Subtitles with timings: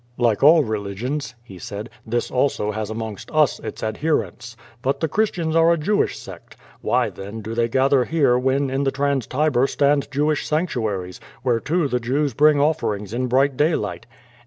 [0.17, 4.57] "Like all religions," he said, "this also has amongst us its adherents.
[4.81, 6.57] But the Christians are a Jewish sect.
[6.81, 11.87] Why, then, do they gather here when in the Trans Tiber stand Jewish sanctuaries, whereto
[11.87, 14.07] the Jews bring offerings in bright day light?"